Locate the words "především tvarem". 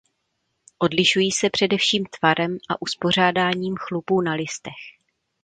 1.49-2.57